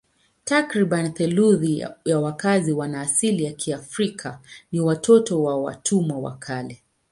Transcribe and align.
Takriban 0.45 1.13
theluthi 1.13 1.87
ya 2.05 2.19
wakazi 2.19 2.71
wana 2.73 3.01
asili 3.01 3.43
ya 3.43 3.51
Kiafrika 3.53 4.39
ni 4.71 4.79
watoto 4.79 5.43
wa 5.43 5.61
watumwa 5.61 6.19
wa 6.19 6.37
kale. 6.37 6.83